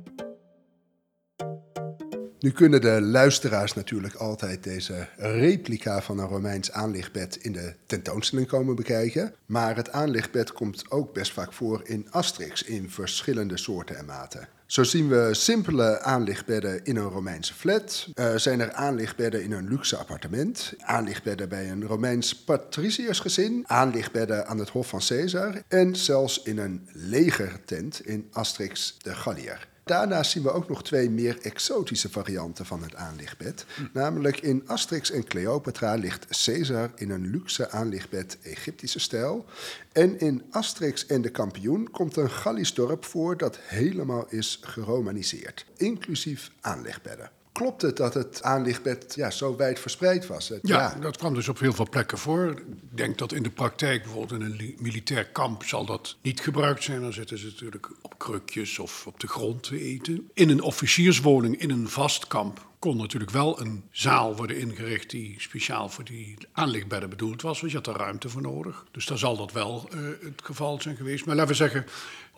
Nu 2.42 2.52
kunnen 2.52 2.82
de 2.82 3.02
luisteraars 3.02 3.74
natuurlijk 3.74 4.16
altijd 4.16 4.64
deze 4.64 5.08
replica 5.18 6.02
van 6.02 6.20
een 6.20 6.28
Romeins 6.28 6.72
aanlichtbed 6.72 7.36
in 7.36 7.52
de 7.52 7.74
tentoonstelling 7.86 8.48
komen 8.48 8.76
bekijken. 8.76 9.34
Maar 9.46 9.76
het 9.76 9.92
aanlichtbed 9.92 10.52
komt 10.54 10.92
ook 10.92 11.14
best 11.14 11.34
vaak 11.34 11.54
voor 11.54 11.82
in 11.84 12.08
Asterix 12.10 12.64
in 12.64 12.90
verschillende 12.90 13.58
soorten 13.58 13.98
en 13.98 14.06
maten. 14.06 14.48
Zo 14.66 14.84
zien 14.84 15.10
we 15.10 15.30
simpele 15.32 16.00
aanlichtbedden 16.00 16.84
in 16.84 16.96
een 16.96 17.10
Romeinse 17.10 17.54
flat. 17.54 18.08
Uh, 18.16 18.36
zijn 18.36 18.60
er 18.60 18.72
aanlichtbedden 18.72 19.44
in 19.44 19.52
een 19.52 19.68
luxe 19.68 19.98
appartement. 19.98 20.74
Aanlichtbedden 20.80 21.50
bij 21.50 21.72
een 21.72 21.86
Romeins 21.86 22.36
patriciërsgezin. 22.36 23.64
Aanlichtbedden 23.68 24.48
aan 24.48 24.58
het 24.58 24.70
Hof 24.70 24.88
van 24.88 25.02
Caesar. 25.08 25.62
En 25.68 25.96
zelfs 25.96 26.42
in 26.44 26.58
een 26.58 26.88
legertent 26.94 28.06
in 28.06 28.28
Asterix 28.32 28.98
de 29.02 29.16
Gallier. 29.16 29.70
Daarnaast 29.84 30.32
zien 30.32 30.44
we 30.44 30.52
ook 30.52 30.70
nog 30.70 30.84
twee 30.84 31.10
meer 31.10 31.38
exotische 31.42 32.10
varianten 32.10 32.66
van 32.66 32.84
het 32.84 32.96
aanlichtbed. 32.96 33.66
Namelijk 33.94 34.42
in 34.42 34.64
Asterix 34.66 35.12
en 35.12 35.24
Cleopatra 35.24 35.96
ligt 35.96 36.44
Caesar 36.44 36.92
in 36.96 37.10
een 37.10 37.30
luxe 37.30 37.70
aanlichtbed 37.70 38.38
Egyptische 38.42 39.00
stijl. 39.00 39.46
En 39.92 40.20
in 40.20 40.44
Asterix 40.52 41.06
en 41.06 41.22
de 41.22 41.30
kampioen 41.30 41.92
komt 41.92 42.16
een 42.16 42.30
Gallisch 42.30 42.74
dorp 42.74 43.06
voor 43.06 43.38
dat 43.38 43.60
helemaal 43.62 44.26
is 44.30 44.60
geromaniseerd, 44.62 45.66
inclusief 45.76 46.52
aanlichtbedden. 46.62 47.41
Klopt 47.52 47.82
het 47.82 47.98
dat 47.98 48.14
het 48.14 48.44
aanlichtbed 48.44 49.16
ja, 49.16 49.32
zo 49.32 49.56
wijd 49.56 49.80
verspreid 49.80 50.28
was? 50.28 50.50
Het, 50.50 50.60
ja, 50.68 50.80
ja, 50.80 51.00
dat 51.00 51.18
kwam 51.18 51.34
dus 51.34 51.48
op 51.48 51.60
heel 51.60 51.74
veel 51.74 51.90
plekken 51.90 52.18
voor. 52.18 52.50
Ik 52.50 52.98
denk 52.98 53.18
dat 53.18 53.34
in 53.34 53.44
de 53.44 53.50
praktijk, 53.50 54.04
bijvoorbeeld 54.04 54.42
in 54.42 54.46
een 54.48 54.76
militair 54.80 55.26
kamp, 55.26 55.64
zal 55.64 55.86
dat 55.86 56.18
niet 56.22 56.40
gebruikt 56.40 56.84
zijn. 56.84 57.02
Dan 57.02 57.14
zitten 57.14 57.38
ze 57.38 57.46
natuurlijk 57.46 57.92
op 58.02 58.18
krukjes 58.18 58.80
of 58.80 59.08
op 59.08 59.20
de 59.20 59.28
grond 59.28 59.64
te 59.64 59.82
eten. 59.82 60.30
In 60.34 60.50
een 60.50 60.62
officierswoning, 60.62 61.60
in 61.60 61.70
een 61.70 61.90
vast 61.90 62.28
kamp, 62.28 62.70
kon 62.80 62.98
natuurlijk 62.98 63.32
wel 63.32 63.62
een 63.62 63.84
zaal 63.92 64.36
worden 64.36 64.58
ingericht 64.58 65.10
die 65.10 65.36
speciaal 65.38 65.90
voor 65.90 66.04
die 66.04 66.38
aanlichtbedden 66.52 67.10
bedoeld 67.10 67.42
was. 67.42 67.60
Want 67.60 67.72
je 67.72 67.78
had 67.78 67.88
er 67.88 67.96
ruimte 67.96 68.30
voor 68.30 68.42
nodig. 68.42 68.86
Dus 68.92 69.06
daar 69.06 69.18
zal 69.18 69.38
dat 69.38 69.52
wel 69.52 69.90
uh, 69.94 70.02
het 70.22 70.42
geval 70.44 70.82
zijn 70.82 70.96
geweest. 70.96 71.26
Maar 71.26 71.36
laten 71.36 71.52
we 71.52 71.58
zeggen, 71.58 71.86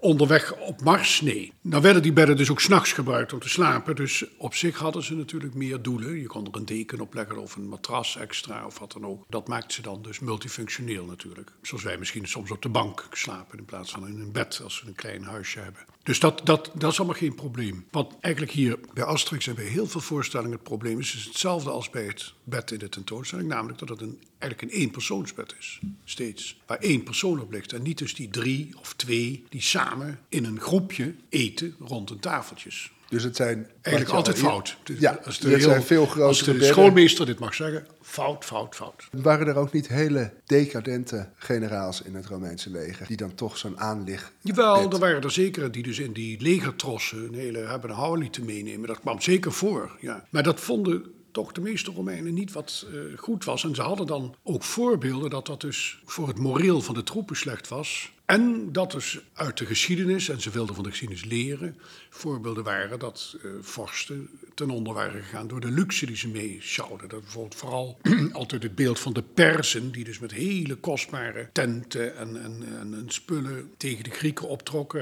onderweg 0.03 0.55
op 0.55 0.81
Mars, 0.81 1.21
nee. 1.21 1.53
Nou 1.61 1.81
werden 1.81 2.01
die 2.01 2.13
bedden 2.13 2.37
dus 2.37 2.51
ook 2.51 2.61
s'nachts 2.61 2.91
gebruikt 2.91 3.33
om 3.33 3.39
te 3.39 3.49
slapen. 3.49 3.95
Dus 3.95 4.25
op 4.37 4.55
zich 4.55 4.77
hadden 4.77 5.03
ze 5.03 5.15
natuurlijk 5.15 5.53
meer 5.53 5.81
doelen. 5.81 6.19
Je 6.19 6.27
kon 6.27 6.45
er 6.45 6.55
een 6.55 6.65
deken 6.65 7.01
op 7.01 7.13
leggen 7.13 7.37
of 7.37 7.55
een 7.55 7.67
matras 7.67 8.17
extra 8.17 8.65
of 8.65 8.79
wat 8.79 8.91
dan 8.91 9.05
ook. 9.05 9.25
Dat 9.29 9.47
maakt 9.47 9.73
ze 9.73 9.81
dan 9.81 10.01
dus 10.01 10.19
multifunctioneel 10.19 11.05
natuurlijk. 11.05 11.51
Zoals 11.61 11.83
wij 11.83 11.97
misschien 11.97 12.27
soms 12.27 12.51
op 12.51 12.61
de 12.61 12.69
bank 12.69 13.07
slapen 13.11 13.57
in 13.57 13.65
plaats 13.65 13.91
van 13.91 14.07
in 14.07 14.19
een 14.19 14.31
bed 14.31 14.61
als 14.63 14.81
we 14.81 14.87
een 14.87 14.95
klein 14.95 15.23
huisje 15.23 15.59
hebben. 15.59 15.81
Dus 16.03 16.19
dat, 16.19 16.41
dat, 16.43 16.71
dat 16.73 16.91
is 16.91 16.97
allemaal 16.97 17.17
geen 17.17 17.35
probleem. 17.35 17.85
Wat 17.91 18.17
eigenlijk 18.21 18.53
hier 18.53 18.79
bij 18.93 19.03
Asterix 19.03 19.47
en 19.47 19.55
bij 19.55 19.65
heel 19.65 19.87
veel 19.87 20.01
voorstellingen 20.01 20.53
het 20.53 20.63
probleem 20.63 20.99
is, 20.99 21.15
is 21.15 21.23
hetzelfde 21.23 21.69
als 21.69 21.89
bij 21.89 22.05
het 22.05 22.33
bed 22.43 22.71
in 22.71 22.79
de 22.79 22.89
tentoonstelling. 22.89 23.47
Namelijk 23.47 23.79
dat 23.79 23.89
het 23.89 24.01
een, 24.01 24.21
eigenlijk 24.43 24.61
een 24.61 24.79
éénpersoonsbed 24.79 25.55
is. 25.59 25.79
Steeds. 26.03 26.61
Waar 26.65 26.77
één 26.77 27.03
persoon 27.03 27.41
op 27.41 27.51
ligt. 27.51 27.73
En 27.73 27.81
niet 27.81 27.97
dus 27.97 28.15
die 28.15 28.29
drie 28.29 28.69
of 28.79 28.93
twee 28.93 29.45
die 29.49 29.61
samen 29.61 30.19
in 30.29 30.45
een 30.45 30.59
groepje 30.59 31.15
eten 31.29 31.75
rond 31.79 32.09
een 32.09 32.19
tafeltjes. 32.19 32.91
Dus 33.09 33.23
het 33.23 33.35
zijn... 33.35 33.67
Eigenlijk 33.81 34.15
altijd 34.15 34.37
fout. 34.37 34.77
Ja, 34.99 35.19
als 35.25 35.39
het 35.39 35.61
zijn 35.61 35.83
veel 35.83 36.05
grotere 36.05 36.27
Als 36.27 36.39
de 36.39 36.51
bedden. 36.51 36.67
schoolmeester 36.67 37.25
dit 37.25 37.39
mag 37.39 37.53
zeggen, 37.53 37.87
fout, 38.01 38.45
fout, 38.45 38.75
fout. 38.75 39.07
Waren 39.11 39.47
er 39.47 39.55
ook 39.55 39.71
niet 39.71 39.87
hele 39.87 40.33
decadente 40.45 41.29
generaals 41.35 42.01
in 42.01 42.15
het 42.15 42.25
Romeinse 42.25 42.69
leger... 42.69 43.07
die 43.07 43.17
dan 43.17 43.35
toch 43.35 43.57
zo'n 43.57 43.79
aanleg... 43.79 44.31
Jawel, 44.41 44.91
er 44.91 44.99
waren 44.99 45.21
er 45.21 45.31
zeker 45.31 45.71
die 45.71 45.83
dus 45.83 45.99
in 45.99 46.13
die 46.13 46.41
legertrossen 46.41 47.27
een 47.27 47.33
hele 47.33 47.59
hebben 47.59 47.89
een 47.89 48.17
lieten 48.17 48.45
meenemen. 48.45 48.87
Dat 48.87 48.99
kwam 48.99 49.21
zeker 49.21 49.51
voor, 49.51 49.97
ja. 49.99 50.25
Maar 50.29 50.43
dat 50.43 50.59
vonden 50.59 51.13
toch 51.33 51.51
de 51.51 51.61
meeste 51.61 51.91
Romeinen 51.91 52.33
niet 52.33 52.51
wat 52.51 52.85
eh, 52.87 53.17
goed 53.17 53.43
was. 53.43 53.63
En 53.63 53.75
ze 53.75 53.81
hadden 53.81 54.07
dan 54.07 54.35
ook 54.43 54.63
voorbeelden 54.63 55.29
dat 55.29 55.45
dat 55.45 55.61
dus 55.61 55.99
voor 56.05 56.27
het 56.27 56.39
moreel 56.39 56.81
van 56.81 56.93
de 56.93 57.03
troepen 57.03 57.35
slecht 57.35 57.67
was. 57.67 58.11
En 58.25 58.71
dat 58.71 58.91
dus 58.91 59.19
uit 59.33 59.57
de 59.57 59.65
geschiedenis, 59.65 60.29
en 60.29 60.41
ze 60.41 60.49
wilden 60.49 60.75
van 60.75 60.83
de 60.83 60.89
geschiedenis 60.89 61.25
leren, 61.25 61.77
voorbeelden 62.09 62.63
waren 62.63 62.99
dat 62.99 63.37
eh, 63.43 63.51
vorsten 63.61 64.29
ten 64.53 64.69
onder 64.69 64.93
waren 64.93 65.23
gegaan 65.23 65.47
door 65.47 65.59
de 65.59 65.71
luxe 65.71 66.05
die 66.05 66.15
ze 66.15 66.27
meeschouwden. 66.27 67.09
Dat 67.09 67.21
bijvoorbeeld 67.21 67.55
vooral 67.55 67.97
altijd 68.31 68.63
het 68.63 68.75
beeld 68.75 68.99
van 68.99 69.13
de 69.13 69.23
Persen, 69.33 69.91
die 69.91 70.03
dus 70.03 70.19
met 70.19 70.31
hele 70.31 70.75
kostbare 70.75 71.49
tenten 71.51 72.17
en, 72.17 72.43
en, 72.43 72.63
en, 72.79 72.93
en 72.93 73.05
spullen 73.07 73.71
tegen 73.77 74.03
de 74.03 74.09
Grieken 74.09 74.47
optrokken. 74.47 75.01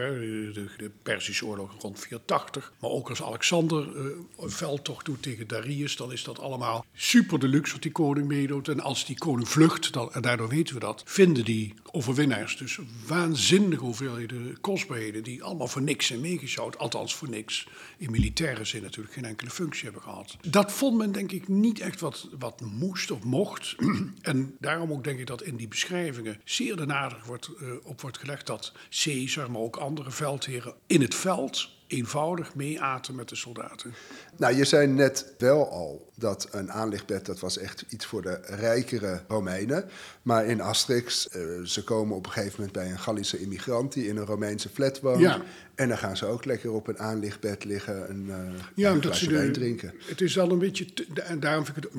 De, 0.53 0.65
de 0.77 0.91
Perzische 1.03 1.45
oorlog 1.45 1.71
rond 1.79 1.99
480. 1.99 2.73
Maar 2.79 2.89
ook 2.89 3.09
als 3.09 3.23
Alexander 3.23 3.97
eh, 3.97 4.03
een 4.37 4.49
veldtocht 4.49 5.05
doet 5.05 5.21
tegen 5.21 5.47
Darius, 5.47 5.95
dan 5.95 6.11
is 6.11 6.23
dat 6.23 6.39
allemaal 6.39 6.85
super 6.93 7.39
de 7.39 7.47
luxe 7.47 7.73
wat 7.73 7.81
die 7.81 7.91
koning 7.91 8.27
meedoet. 8.27 8.67
En 8.67 8.79
als 8.79 9.05
die 9.05 9.17
koning 9.17 9.49
vlucht, 9.49 9.93
dan, 9.93 10.13
en 10.13 10.21
daardoor 10.21 10.49
weten 10.49 10.73
we 10.73 10.79
dat, 10.79 11.03
vinden 11.05 11.45
die 11.45 11.73
overwinnaars 11.91 12.57
dus 12.57 12.79
waanzinnige 13.21 13.83
hoeveelheden 13.83 14.61
kostbaarheden 14.61 15.23
die 15.23 15.43
allemaal 15.43 15.67
voor 15.67 15.81
niks 15.81 16.05
zijn 16.05 16.21
meegeschouwd. 16.21 16.77
Althans 16.77 17.15
voor 17.15 17.29
niks. 17.29 17.67
In 17.97 18.11
militaire 18.11 18.65
zin 18.65 18.81
natuurlijk 18.81 19.13
geen 19.13 19.25
enkele 19.25 19.49
functie 19.49 19.83
hebben 19.83 20.01
gehad. 20.01 20.37
Dat 20.47 20.71
vond 20.71 20.97
men 20.97 21.11
denk 21.11 21.31
ik 21.31 21.47
niet 21.47 21.79
echt 21.79 21.99
wat, 21.99 22.27
wat 22.39 22.61
moest 22.61 23.11
of 23.11 23.23
mocht. 23.23 23.75
en 24.21 24.55
daarom 24.59 24.91
ook 24.91 25.03
denk 25.03 25.19
ik 25.19 25.27
dat 25.27 25.41
in 25.41 25.55
die 25.55 25.67
beschrijvingen 25.67 26.41
zeer 26.43 26.75
de 26.75 26.85
nadruk 26.85 27.25
wordt, 27.25 27.49
eh, 27.59 27.67
op 27.83 28.01
wordt 28.01 28.17
gelegd 28.17 28.47
dat 28.47 28.73
Caesar, 28.89 29.51
maar 29.51 29.61
ook 29.61 29.75
andere 29.75 30.11
veldheren 30.11 30.73
in 30.87 31.01
het 31.01 31.15
veld 31.15 31.69
eenvoudig 31.91 32.55
meeaten 32.55 33.15
met 33.15 33.29
de 33.29 33.35
soldaten. 33.35 33.93
Nou, 34.37 34.55
je 34.55 34.65
zei 34.65 34.87
net 34.87 35.33
wel 35.37 35.69
al 35.71 36.09
dat 36.15 36.47
een 36.51 36.71
aanlichtbed, 36.71 37.25
dat 37.25 37.39
was 37.39 37.57
echt 37.57 37.83
iets 37.89 38.05
voor 38.05 38.21
de 38.21 38.39
rijkere 38.43 39.21
Romeinen. 39.27 39.89
Maar 40.21 40.45
in 40.45 40.61
Asterix, 40.61 41.29
eh, 41.29 41.41
ze 41.63 41.83
komen 41.83 42.15
op 42.15 42.25
een 42.25 42.31
gegeven 42.31 42.53
moment 42.57 42.73
bij 42.77 42.91
een 42.91 42.99
Gallische 42.99 43.39
immigrant 43.39 43.93
die 43.93 44.07
in 44.07 44.17
een 44.17 44.25
Romeinse 44.25 44.69
flat 44.69 44.99
woont. 44.99 45.19
Ja. 45.19 45.41
En 45.75 45.87
dan 45.87 45.97
gaan 45.97 46.17
ze 46.17 46.25
ook 46.25 46.45
lekker 46.45 46.71
op 46.71 46.87
een 46.87 46.99
aanlichtbed 46.99 47.63
liggen 47.63 48.07
en 48.07 48.25
eh 48.29 48.63
Ja, 48.75 48.91
een 48.91 49.01
glaasje 49.01 49.25
ze 49.25 49.31
de, 49.45 49.51
drinken. 49.51 49.93
Het 50.05 50.21
is 50.21 50.39
al 50.39 50.51
een 50.51 50.59
beetje, 50.59 50.93
te- 50.93 51.21
en 51.21 51.39
daarom 51.39 51.65
vind 51.65 51.77
ik 51.77 51.83
het 51.83 51.93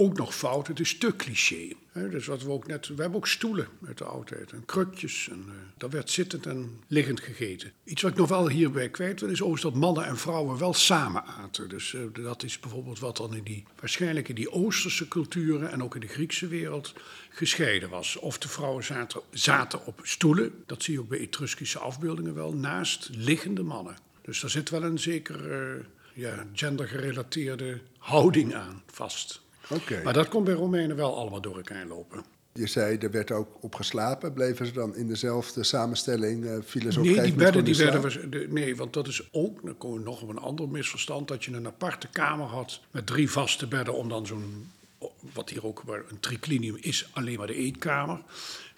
ook 0.00 0.16
nog 0.16 0.34
fout. 0.34 0.66
Het 0.66 0.80
is 0.80 0.98
te 0.98 1.16
cliché. 1.16 1.72
Dus 1.92 2.26
wat 2.26 2.42
we 2.42 2.50
ook 2.50 2.66
net, 2.66 2.88
we 2.88 3.00
hebben 3.00 3.18
ook 3.18 3.26
stoelen 3.26 3.68
uit 3.86 3.98
de 3.98 4.04
oudheid 4.04 4.52
en 4.52 4.64
krukjes. 4.64 5.28
En 5.30 5.44
uh, 5.48 5.54
dat 5.76 5.92
werd 5.92 6.10
zittend 6.10 6.46
en 6.46 6.80
liggend 6.86 7.20
gegeten. 7.20 7.72
Iets 7.84 8.02
wat 8.02 8.10
ik 8.10 8.16
nog 8.16 8.28
wel 8.28 8.48
hierbij 8.48 8.88
kwijt 8.88 9.20
wil 9.20 9.28
is 9.28 9.42
overigens 9.42 9.72
dat 9.72 9.80
mannen 9.80 10.04
en 10.04 10.16
vrouwen 10.16 10.58
wel 10.58 10.72
samen 10.72 11.24
aten. 11.24 11.68
Dus 11.68 11.94
eh, 11.94 12.00
dat 12.12 12.42
is 12.42 12.60
bijvoorbeeld 12.60 12.98
wat 12.98 13.16
dan 13.16 13.34
in 13.34 13.44
die, 13.44 13.64
waarschijnlijk 13.80 14.28
in 14.28 14.34
die 14.34 14.50
Oosterse 14.50 15.08
culturen 15.08 15.70
en 15.70 15.82
ook 15.82 15.94
in 15.94 16.00
de 16.00 16.06
Griekse 16.06 16.48
wereld 16.48 16.94
gescheiden 17.30 17.90
was. 17.90 18.16
Of 18.16 18.38
de 18.38 18.48
vrouwen 18.48 18.84
zaten, 18.84 19.20
zaten 19.30 19.86
op 19.86 20.00
stoelen, 20.02 20.52
dat 20.66 20.82
zie 20.82 20.94
je 20.94 21.00
ook 21.00 21.08
bij 21.08 21.20
Etruskische 21.20 21.78
afbeeldingen 21.78 22.34
wel, 22.34 22.54
naast 22.54 23.08
liggende 23.12 23.62
mannen. 23.62 23.96
Dus 24.22 24.40
daar 24.40 24.50
zit 24.50 24.70
wel 24.70 24.82
een 24.82 24.98
zeker 24.98 25.52
eh, 25.52 25.84
ja, 26.14 26.46
gendergerelateerde 26.52 27.80
houding 27.98 28.54
aan 28.54 28.82
vast. 28.86 29.42
Maar 30.04 30.12
dat 30.12 30.28
komt 30.28 30.44
bij 30.44 30.54
Romeinen 30.54 30.96
wel 30.96 31.16
allemaal 31.16 31.40
door 31.40 31.56
elkaar 31.56 31.86
lopen. 31.86 32.24
Je 32.52 32.66
zei, 32.66 32.96
er 32.96 33.10
werd 33.10 33.30
ook 33.30 33.48
op 33.60 33.74
geslapen. 33.74 34.32
Bleven 34.32 34.66
ze 34.66 34.72
dan 34.72 34.96
in 34.96 35.08
dezelfde 35.08 35.62
samenstelling? 35.64 36.44
eh 36.46 36.56
vielen 36.64 36.92
ze 36.92 36.98
op 36.98 37.04
Nee, 37.04 37.20
die 37.20 37.32
bedden, 37.34 37.64
die 37.64 37.76
werden, 37.76 38.00
we- 38.02 38.28
de- 38.28 38.46
nee, 38.50 38.76
want 38.76 38.92
dat 38.92 39.06
is 39.08 39.28
ook, 39.32 39.64
dan 39.64 39.76
komen 39.78 39.98
we 39.98 40.04
nog 40.04 40.22
op 40.22 40.28
een 40.28 40.38
ander 40.38 40.68
misverstand, 40.68 41.28
dat 41.28 41.44
je 41.44 41.52
een 41.52 41.66
aparte 41.66 42.08
kamer 42.08 42.46
had 42.46 42.80
met 42.90 43.06
drie 43.06 43.30
vaste 43.30 43.66
bedden 43.66 43.94
om 43.94 44.08
dan 44.08 44.26
zo'n, 44.26 44.70
wat 45.32 45.50
hier 45.50 45.66
ook 45.66 45.84
maar 45.86 46.02
een 46.08 46.20
triclinium 46.20 46.76
is, 46.80 47.08
alleen 47.12 47.38
maar 47.38 47.46
de 47.46 47.54
eetkamer. 47.54 48.20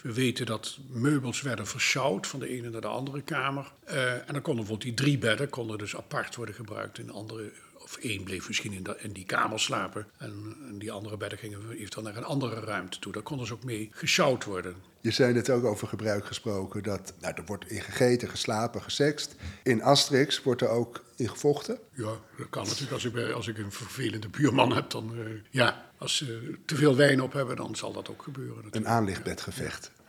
We 0.03 0.13
weten 0.13 0.47
dat 0.47 0.79
meubels 0.91 1.43
werden 1.43 1.67
versjouwd 1.67 2.27
van 2.27 2.41
de 2.41 2.49
ene 2.49 2.71
naar 2.71 2.81
de 2.81 2.87
andere 2.87 3.23
kamer. 3.23 3.73
Eh, 3.85 4.13
en 4.13 4.23
dan 4.27 4.43
konden 4.43 4.65
bijvoorbeeld 4.65 4.83
die 4.83 4.95
drie 5.07 5.19
bedden 5.19 5.49
konden 5.49 5.79
dus 5.79 5.97
apart 5.97 6.35
worden 6.37 6.55
gebruikt 6.55 6.99
in 6.99 7.11
andere 7.11 7.51
of 7.97 8.05
één 8.05 8.25
bleef 8.25 8.49
misschien 8.49 8.73
in, 8.73 8.83
dat- 8.83 9.01
in 9.01 9.13
die 9.13 9.25
kamer 9.25 9.61
slapen. 9.61 10.07
En, 10.19 10.57
en 10.69 10.79
die 10.79 10.93
andere 10.93 11.17
bedden 11.17 11.39
gingen 11.39 11.71
eventueel 11.71 12.05
naar 12.05 12.17
een 12.17 12.25
andere 12.25 12.61
ruimte 12.61 12.99
toe. 12.99 13.13
Daar 13.13 13.23
konden 13.23 13.47
ze 13.47 13.53
ook 13.53 13.65
mee 13.65 13.91
gesjouwd 13.93 14.45
worden. 14.45 14.75
Je 15.01 15.11
zei 15.11 15.33
net 15.33 15.51
ook 15.51 15.65
over 15.65 15.89
gebruik 15.89 16.27
gesproken 16.27 16.83
dat 16.83 17.13
nou, 17.21 17.35
er 17.37 17.45
wordt 17.45 17.71
in 17.71 17.81
gegeten, 17.81 18.29
geslapen, 18.29 18.83
gesext. 18.83 19.35
In 19.63 19.83
Asterix 19.83 20.43
wordt 20.43 20.61
er 20.61 20.69
ook 20.69 21.05
in 21.17 21.29
gevochten. 21.29 21.79
Ja, 21.95 22.05
dat 22.39 22.47
kan 22.51 22.65
natuurlijk. 22.67 22.93
Als 22.93 23.05
ik, 23.05 23.31
als 23.33 23.49
ik 23.49 23.59
een 23.59 23.73
vervelende 23.73 24.29
buurman 24.29 24.73
heb, 24.73 24.91
dan... 24.91 25.13
eh, 25.19 25.25
ja, 25.51 25.91
als 25.99 26.17
ze 26.17 26.55
te 26.65 26.77
veel 26.77 26.97
wijn 26.97 27.21
op 27.23 27.33
hebben, 27.33 27.57
dan 27.57 27.77
zal 27.77 27.93
dat 27.93 28.09
ook 28.11 28.23
gebeuren. 28.23 28.57
Een 28.57 28.63
natuurlijk. 28.65 28.93
aanlichtbedgevecht. 28.95 29.91
Ja. 29.97 30.01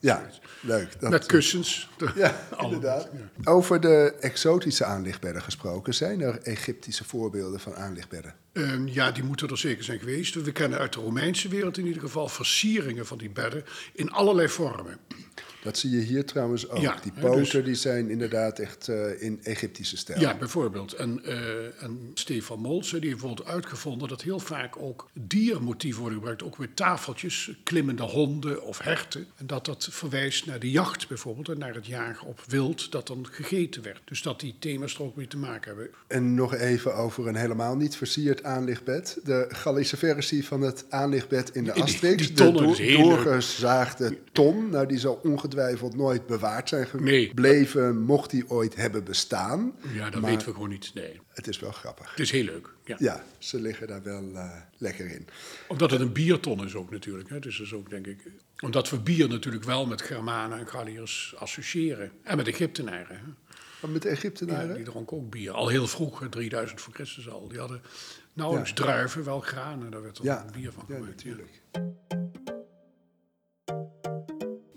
Ja, 0.00 0.30
leuk. 0.60 1.00
Dat, 1.00 1.10
Met 1.10 1.26
kussens. 1.26 1.88
Ja, 2.14 2.34
inderdaad. 2.60 3.08
Over 3.44 3.80
de 3.80 4.14
exotische 4.20 4.84
aanlichtbedden 4.84 5.42
gesproken. 5.42 5.94
Zijn 5.94 6.20
er 6.20 6.38
Egyptische 6.42 7.04
voorbeelden 7.04 7.60
van 7.60 7.74
aanlichtbedden? 7.74 8.34
Ehm, 8.52 8.86
ja, 8.86 9.10
die 9.10 9.22
moeten 9.24 9.48
er 9.48 9.58
zeker 9.58 9.84
zijn 9.84 9.98
geweest. 9.98 10.34
We 10.34 10.52
kennen 10.52 10.78
uit 10.78 10.92
de 10.92 11.00
Romeinse 11.00 11.48
wereld 11.48 11.78
in 11.78 11.86
ieder 11.86 12.02
geval 12.02 12.28
versieringen 12.28 13.06
van 13.06 13.18
die 13.18 13.30
bedden 13.30 13.64
in 13.92 14.10
allerlei 14.10 14.48
vormen. 14.48 14.98
Dat 15.62 15.78
zie 15.78 15.90
je 15.90 16.00
hier 16.00 16.24
trouwens 16.24 16.68
ook. 16.68 16.80
Ja, 16.80 16.98
die 17.02 17.12
poten 17.20 17.52
dus- 17.52 17.64
die 17.64 17.74
zijn 17.74 18.10
inderdaad 18.10 18.58
echt 18.58 18.88
eh, 18.88 19.22
in 19.22 19.40
Egyptische 19.42 19.96
stijl. 19.96 20.20
Ja, 20.20 20.36
bijvoorbeeld. 20.36 20.92
En, 20.92 21.24
eh, 21.24 21.82
en 21.82 22.10
Stefan 22.14 22.60
Molse 22.60 22.98
die 22.98 23.08
heeft 23.08 23.20
bijvoorbeeld 23.20 23.48
uitgevonden 23.48 24.08
dat 24.08 24.22
heel 24.22 24.38
vaak 24.38 24.76
ook 24.76 25.08
diermotieven 25.12 26.00
worden 26.00 26.18
gebruikt. 26.18 26.42
Ook 26.42 26.56
weer 26.56 26.74
tafeltjes, 26.74 27.50
klimmende 27.64 28.02
honden 28.02 28.62
of 28.62 28.78
herten. 28.78 29.26
En 29.36 29.46
dat 29.46 29.64
dat 29.64 29.88
verwijst 29.90 30.46
naar 30.46 30.58
de 30.58 30.70
jacht 30.70 31.08
bijvoorbeeld 31.08 31.48
en 31.48 31.58
naar 31.58 31.74
het 31.74 31.86
jagen 31.86 32.26
op 32.26 32.40
wild 32.46 32.92
dat 32.92 33.06
dan 33.06 33.26
gegeten 33.30 33.82
werd. 33.82 34.00
Dus 34.04 34.22
dat 34.22 34.40
die 34.40 34.54
thema's 34.58 34.94
er 34.94 35.02
ook 35.02 35.16
mee 35.16 35.26
te 35.26 35.36
maken 35.38 35.68
hebben. 35.74 35.90
En 36.06 36.34
nog 36.34 36.54
even 36.54 36.94
over 36.94 37.26
een 37.28 37.36
helemaal 37.36 37.76
niet 37.76 37.96
versierd 37.96 38.42
aanlichtbed. 38.44 39.18
De 39.24 39.46
Gallische 39.48 39.96
versie 39.96 40.44
van 40.44 40.60
het 40.60 40.84
aanlichtbed 40.88 41.54
in 41.54 41.64
de 41.64 41.72
Asterix. 41.72 42.26
die 42.26 42.32
tonnen, 42.36 42.76
de 42.76 42.96
doorgezaagde 42.96 44.18
ton. 44.32 44.70
Nou, 44.70 44.86
die 44.86 44.98
zal 44.98 45.14
ongetwijfeld 45.14 45.47
nooit 45.96 46.26
bewaard 46.26 46.68
zijn 46.68 46.86
Nee. 46.98 47.26
gebleven, 47.28 48.00
mocht 48.00 48.30
die 48.30 48.50
ooit 48.50 48.74
hebben 48.76 49.04
bestaan. 49.04 49.72
Ja, 49.92 50.10
dat 50.10 50.20
Maar 50.20 50.30
weten 50.30 50.46
we 50.46 50.52
gewoon 50.52 50.68
niet. 50.68 50.90
Nee, 50.94 51.20
Het 51.28 51.48
is 51.48 51.58
wel 51.58 51.72
grappig. 51.72 52.10
het 52.10 52.20
is 52.20 52.30
heel 52.30 52.44
leuk. 52.44 52.68
Ja. 52.84 52.96
Ja, 52.98 53.24
ze 53.38 53.60
liggen 53.60 53.86
daar 53.86 54.02
wel 54.02 54.30
eh, 54.34 54.50
lekker 54.78 55.10
in. 55.10 55.26
Omdat 55.68 55.90
het 55.90 56.00
een 56.00 56.12
bierton 56.12 56.64
is 56.64 56.74
ook 56.74 56.90
natuurlijk. 56.90 57.28
Hè. 57.28 57.38
Dus 57.38 57.56
dat 57.56 57.66
is 57.66 57.72
ook 57.74 57.90
denk 57.90 58.06
ik... 58.06 58.18
Omdat 58.60 58.90
we 58.90 58.98
bier 59.00 59.28
natuurlijk 59.28 59.64
wel 59.64 59.86
met 59.86 60.02
Germanen 60.02 60.58
en 60.58 60.68
Galliërs 60.68 61.34
associëren. 61.38 62.10
En 62.22 62.36
met 62.36 62.48
Egyptenaren. 62.48 63.16
Hè. 63.16 63.22
Maar 63.82 63.90
met 63.90 64.02
de 64.02 64.08
Ja, 64.08 64.14
Egyptenaren? 64.14 64.74
die 64.74 64.84
dronken 64.84 65.16
ook 65.16 65.30
bier. 65.30 65.52
Al 65.52 65.68
heel 65.68 65.86
vroeg, 65.86 66.20
hè, 66.20 66.28
3000 66.28 66.80
voor 66.80 66.94
Christus 66.94 67.28
al. 67.30 67.48
Die 67.48 67.58
hadden 67.58 67.82
nauwelijks 68.32 68.72
druiven, 68.72 69.24
wel 69.24 69.40
granen. 69.40 69.90
Daar 69.90 70.02
werd 70.02 70.18
er 70.18 70.24
Ja, 70.24 70.44
bier 70.52 70.72
van 70.72 70.84
ja, 70.88 70.94
gemaakt. 70.94 71.22
ja. 71.22 71.28
natuurlijk. 71.30 72.27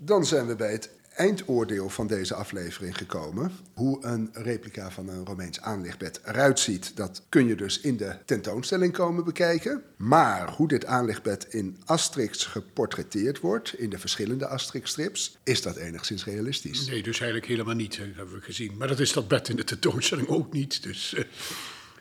Dan 0.04 0.26
zijn 0.26 0.46
we 0.46 0.56
bij 0.56 0.72
het 0.72 0.90
eindoordeel 1.16 1.88
van 1.88 2.06
deze 2.06 2.34
aflevering 2.34 2.96
gekomen. 2.96 3.52
Hoe 3.74 4.04
een 4.04 4.30
replica 4.32 4.90
van 4.90 5.08
een 5.08 5.26
Romeins 5.26 5.60
aanlichtbed 5.60 6.20
eruit 6.24 6.60
ziet, 6.60 6.96
dat 6.96 7.22
kun 7.28 7.46
je 7.46 7.54
dus 7.54 7.80
in 7.80 7.96
de 7.96 8.16
tentoonstelling 8.24 8.92
komen 8.92 9.24
bekijken. 9.24 9.82
Maar 9.96 10.50
hoe 10.50 10.68
dit 10.68 10.86
aanlichtbed 10.86 11.46
in 11.54 11.76
Asterix 11.84 12.46
geportretteerd 12.46 13.40
wordt, 13.40 13.78
in 13.78 13.90
de 13.90 13.98
verschillende 13.98 14.46
Asterix-strips, 14.46 15.36
is 15.42 15.62
dat 15.62 15.76
enigszins 15.76 16.24
realistisch. 16.24 16.86
Nee, 16.86 17.02
dus 17.02 17.20
eigenlijk 17.20 17.50
helemaal 17.50 17.74
niet, 17.74 17.96
hè, 17.96 18.04
hebben 18.04 18.34
we 18.34 18.40
gezien. 18.40 18.76
Maar 18.76 18.88
dat 18.88 19.00
is 19.00 19.12
dat 19.12 19.28
bed 19.28 19.48
in 19.48 19.56
de 19.56 19.64
tentoonstelling 19.64 20.28
ook 20.28 20.52
niet. 20.52 20.82
Dus 20.82 21.14
eh, 21.14 21.24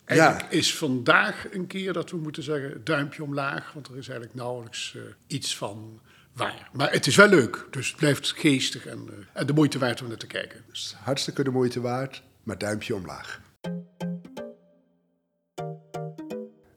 eigenlijk 0.05 0.51
is 0.51 0.77
vandaag 0.77 1.53
een 1.53 1.67
keer 1.67 1.93
dat 1.93 2.11
we 2.11 2.17
moeten 2.17 2.43
zeggen 2.43 2.83
duimpje 2.83 3.23
omlaag. 3.23 3.73
Want 3.73 3.87
er 3.87 3.97
is 3.97 4.07
eigenlijk 4.07 4.37
nauwelijks 4.37 4.95
eh, 4.95 5.01
iets 5.27 5.57
van 5.57 5.99
Maar 6.73 6.91
het 6.91 7.07
is 7.07 7.15
wel 7.15 7.27
leuk. 7.27 7.67
Dus 7.71 7.87
het 7.87 7.97
blijft 7.97 8.31
geestig 8.31 8.85
en, 8.85 9.27
eh, 9.33 9.45
de 9.45 9.53
moeite 9.53 9.79
waard 9.79 10.01
om 10.01 10.07
naar 10.07 10.17
te 10.17 10.27
kijken. 10.27 10.63
Dus 10.67 10.95
hartstikke 11.03 11.43
de 11.43 11.49
moeite 11.49 11.81
waard. 11.81 12.23
maar 12.43 12.57
duimpje 12.57 12.95
omlaag. 12.95 13.41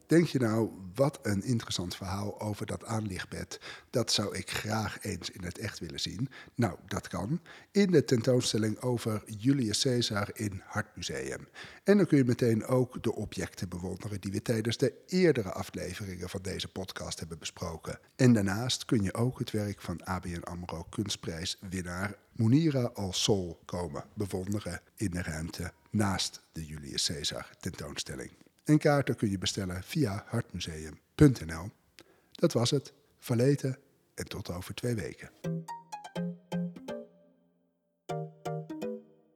Denk 0.07 0.27
je 0.27 0.39
nou, 0.39 0.71
wat 0.95 1.19
een 1.23 1.43
interessant 1.43 1.97
verhaal 1.97 2.41
over 2.41 2.67
dat 2.67 2.85
aanlichtbed. 2.85 3.61
Dat 3.91 4.13
zou 4.13 4.37
ik 4.37 4.51
graag 4.51 5.05
eens 5.05 5.31
in 5.31 5.45
het 5.45 5.59
echt 5.59 5.79
willen 5.79 6.01
zien. 6.01 6.29
Nou, 6.55 6.79
dat 6.87 7.09
kan. 7.09 7.41
In 7.71 7.91
de 7.91 8.05
tentoonstelling 8.05 8.81
over 8.81 9.23
Julius 9.27 9.83
Caesar 9.83 10.31
in 10.33 10.63
Hartmuseum. 10.65 11.49
En 11.85 11.97
dan 11.97 12.07
kun 12.07 12.19
je 12.19 12.25
meteen 12.25 12.67
ook 12.67 13.03
de 13.03 13.15
objecten 13.15 13.69
bewonderen 13.69 14.21
die 14.21 14.33
we 14.33 14.43
tijdens 14.43 14.77
de 14.77 14.93
eerdere 15.07 15.53
afleveringen 15.53 16.29
van 16.29 16.43
deze 16.43 16.69
podcast 16.69 17.19
hebben 17.19 17.39
besproken. 17.39 17.99
En 18.17 18.33
daarnaast 18.33 18.85
kun 18.85 19.03
je 19.03 19.15
ook 19.15 19.39
het 19.39 19.51
werk 19.51 19.81
van 19.81 20.05
ABN 20.05 20.43
AMRO 20.43 20.87
kunstprijswinnaar 20.91 22.17
Munira 22.33 22.91
Al-Sol 22.95 23.61
komen 23.65 24.05
bewonderen 24.15 24.81
in 24.97 25.11
de 25.11 25.23
ruimte 25.23 25.73
naast 25.91 26.43
de 26.53 26.65
Julius 26.67 27.07
Caesar 27.07 27.51
tentoonstelling. 27.61 28.44
En 28.65 28.79
kaarten 28.79 29.17
kun 29.17 29.31
je 29.31 29.39
bestellen 29.39 29.83
via 29.83 30.25
hartmuseum.nl. 30.27 31.71
Dat 32.33 32.53
was 32.53 32.71
het. 32.71 32.93
Verleten 33.19 33.79
en 34.15 34.29
tot 34.29 34.51
over 34.51 34.75
twee 34.75 34.95
weken. 34.95 35.31